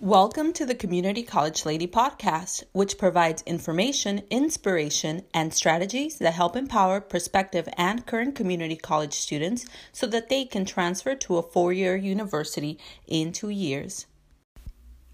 [0.00, 6.54] Welcome to the Community College Lady podcast, which provides information, inspiration, and strategies that help
[6.54, 11.72] empower prospective and current community college students so that they can transfer to a four
[11.72, 14.06] year university in two years.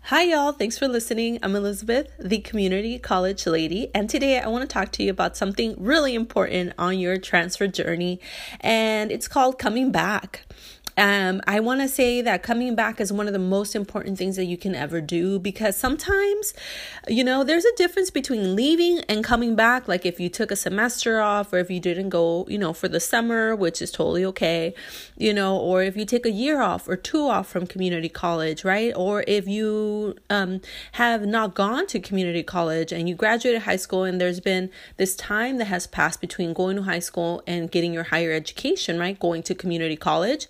[0.02, 0.52] Hi, y'all.
[0.52, 1.38] Thanks for listening.
[1.42, 5.34] I'm Elizabeth, the Community College Lady, and today I want to talk to you about
[5.34, 8.20] something really important on your transfer journey,
[8.60, 10.44] and it's called coming back.
[10.96, 14.36] Um, I want to say that coming back is one of the most important things
[14.36, 16.54] that you can ever do because sometimes,
[17.08, 19.88] you know, there's a difference between leaving and coming back.
[19.88, 22.86] Like if you took a semester off or if you didn't go, you know, for
[22.86, 24.72] the summer, which is totally okay,
[25.16, 28.64] you know, or if you take a year off or two off from community college,
[28.64, 28.92] right?
[28.94, 30.60] Or if you um,
[30.92, 35.16] have not gone to community college and you graduated high school and there's been this
[35.16, 39.18] time that has passed between going to high school and getting your higher education, right?
[39.18, 40.46] Going to community college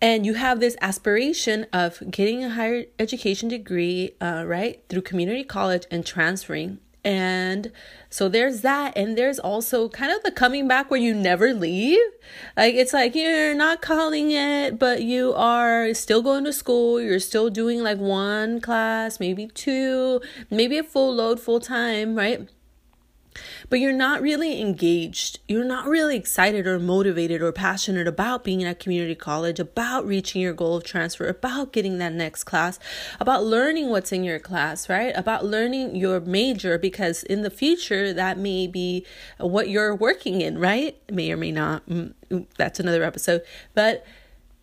[0.00, 5.44] and you have this aspiration of getting a higher education degree, uh, right, through community
[5.44, 6.78] college and transferring.
[7.04, 7.72] And
[8.10, 8.96] so there's that.
[8.96, 12.00] And there's also kind of the coming back where you never leave.
[12.56, 17.00] Like it's like you're not calling it, but you are still going to school.
[17.00, 20.20] You're still doing like one class, maybe two,
[20.50, 22.48] maybe a full load full time, right?
[23.68, 25.38] But you're not really engaged.
[25.48, 30.40] You're not really excited or motivated or passionate about being at community college, about reaching
[30.42, 32.78] your goal of transfer, about getting that next class,
[33.20, 35.12] about learning what's in your class, right?
[35.16, 39.06] About learning your major because in the future that may be
[39.38, 40.98] what you're working in, right?
[41.10, 41.86] May or may not.
[41.88, 42.14] Mm,
[42.56, 43.42] that's another episode.
[43.74, 44.04] But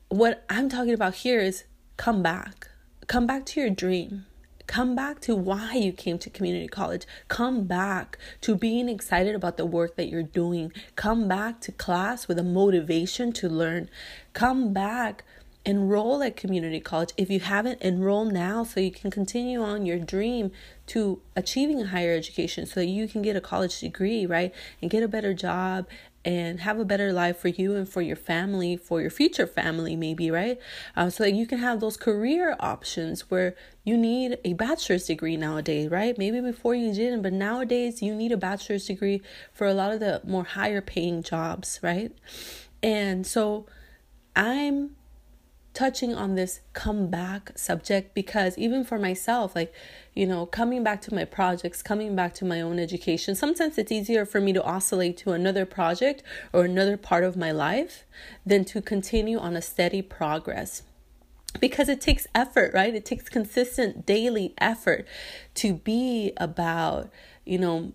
[0.10, 1.64] what I'm talking about here is
[1.98, 2.70] come back.
[3.08, 4.26] Come back to your dream
[4.68, 7.06] Come back to why you came to community college.
[7.28, 10.72] Come back to being excited about the work that you're doing.
[10.96, 13.90] Come back to class with a motivation to learn.
[14.34, 15.24] Come back
[15.66, 19.98] enroll at community college if you haven't enroll now so you can continue on your
[19.98, 20.52] dream
[20.86, 24.92] to achieving a higher education so that you can get a college degree right and
[24.92, 25.88] get a better job
[26.26, 29.96] and have a better life for you and for your family, for your future family,
[29.96, 30.60] maybe, right?
[30.96, 35.38] Uh, so that you can have those career options where you need a bachelor's degree
[35.38, 36.18] nowadays, right?
[36.18, 39.22] Maybe before you didn't, but nowadays you need a bachelor's degree
[39.54, 42.12] for a lot of the more higher paying jobs, right?
[42.82, 43.68] And so
[44.36, 44.96] I'm
[45.76, 49.74] touching on this come back subject because even for myself, like,
[50.16, 53.92] you know, coming back to my projects, coming back to my own education, sometimes it's
[53.92, 58.06] easier for me to oscillate to another project or another part of my life
[58.46, 60.84] than to continue on a steady progress
[61.60, 62.96] because it takes effort, right?
[62.96, 65.06] It takes consistent daily effort
[65.56, 67.10] to be about,
[67.46, 67.94] you know,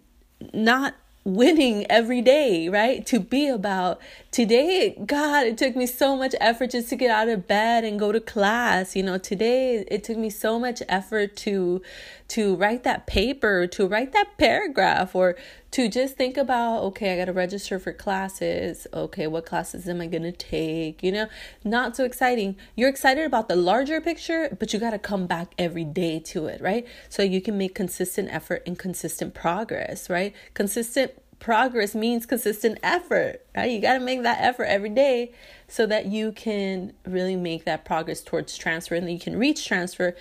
[0.53, 3.05] not winning every day, right?
[3.07, 7.29] To be about today, God, it took me so much effort just to get out
[7.29, 8.95] of bed and go to class.
[8.95, 11.83] You know, today it took me so much effort to
[12.29, 15.37] to write that paper, to write that paragraph or
[15.73, 18.87] to just think about, okay, I got to register for classes.
[18.95, 21.03] Okay, what classes am I to take?
[21.03, 21.27] You know,
[21.65, 22.57] not so exciting.
[22.77, 26.47] You're excited about the larger picture, but you got to come back every day to
[26.47, 26.87] it, right?
[27.09, 30.33] So you can make consistent effort and consistent progress, right?
[30.55, 33.71] Consistent progress means consistent effort, right?
[33.71, 35.33] You got to make that effort every day
[35.67, 39.67] so that you can really make that progress towards transfer and then you can reach
[39.67, 40.15] transfer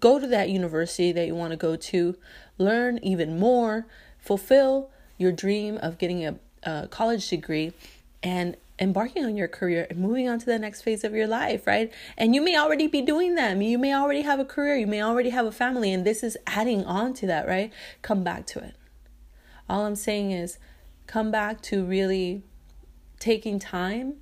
[0.00, 2.16] go to that university that you want to go to,
[2.58, 3.86] learn even more,
[4.18, 7.72] fulfill your dream of getting a, a college degree,
[8.22, 11.66] and embarking on your career and moving on to the next phase of your life,
[11.66, 11.92] right?
[12.16, 13.62] And you may already be doing them.
[13.62, 14.76] You may already have a career.
[14.76, 15.92] You may already have a family.
[15.92, 17.72] And this is adding on to that, right?
[18.00, 18.74] Come back to it.
[19.68, 20.58] All I'm saying is
[21.06, 22.42] come back to really
[23.18, 24.14] taking time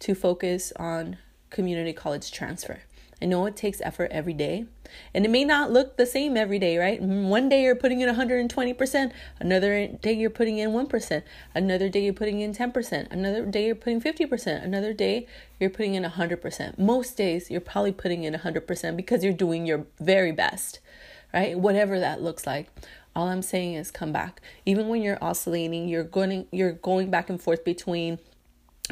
[0.00, 1.18] to focus on
[1.50, 2.80] community college transfer.
[3.20, 4.66] I know it takes effort every day,
[5.12, 7.02] and it may not look the same every day, right?
[7.02, 11.22] One day you're putting in 120%, another day you're putting in 1%,
[11.52, 15.26] another day you're putting in 10%, another day you're putting 50%, another day
[15.58, 16.78] you're putting in 100%.
[16.78, 20.78] Most days you're probably putting in 100% because you're doing your very best,
[21.34, 21.58] right?
[21.58, 22.70] Whatever that looks like.
[23.18, 24.40] All I'm saying is come back.
[24.64, 28.20] Even when you're oscillating, you're going you're going back and forth between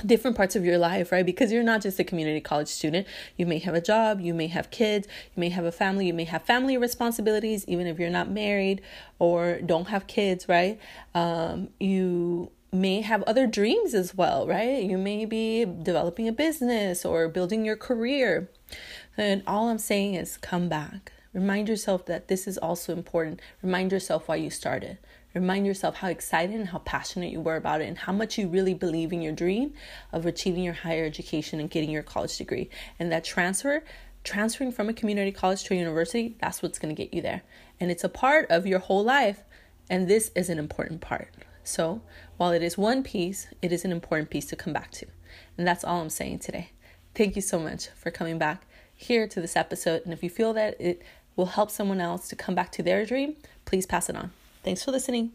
[0.04, 1.24] different parts of your life, right?
[1.24, 3.06] Because you're not just a community college student.
[3.36, 5.06] You may have a job, you may have kids,
[5.36, 8.82] you may have a family, you may have family responsibilities, even if you're not married
[9.20, 10.80] or don't have kids, right?
[11.14, 14.82] Um, you may have other dreams as well, right?
[14.82, 18.50] You may be developing a business or building your career.
[19.16, 21.12] And all I'm saying is come back.
[21.36, 23.40] Remind yourself that this is also important.
[23.62, 24.96] Remind yourself why you started.
[25.34, 28.48] Remind yourself how excited and how passionate you were about it and how much you
[28.48, 29.74] really believe in your dream
[30.14, 32.70] of achieving your higher education and getting your college degree.
[32.98, 33.84] And that transfer
[34.24, 37.42] transferring from a community college to a university, that's what's going to get you there.
[37.78, 39.44] And it's a part of your whole life.
[39.90, 41.28] And this is an important part.
[41.64, 42.00] So
[42.38, 45.06] while it is one piece, it is an important piece to come back to.
[45.58, 46.70] And that's all I'm saying today.
[47.14, 48.66] Thank you so much for coming back
[48.96, 50.02] here to this episode.
[50.04, 51.02] And if you feel that it
[51.36, 54.32] will help someone else to come back to their dream, please pass it on.
[54.64, 55.32] Thanks for listening.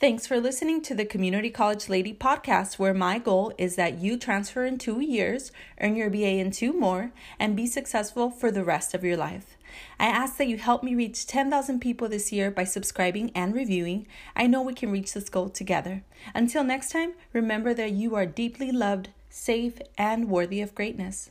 [0.00, 4.16] Thanks for listening to the Community College Lady podcast, where my goal is that you
[4.16, 8.64] transfer in two years, earn your BA in two more, and be successful for the
[8.64, 9.58] rest of your life.
[9.98, 14.06] I ask that you help me reach 10,000 people this year by subscribing and reviewing.
[14.34, 16.02] I know we can reach this goal together.
[16.34, 21.30] Until next time, remember that you are deeply loved, safe, and worthy of greatness.